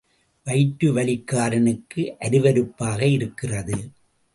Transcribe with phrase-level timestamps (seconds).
[0.45, 3.77] வயிற்றுவலிக்காரனுக்கு அருவருப்பாக இருக்கிறது.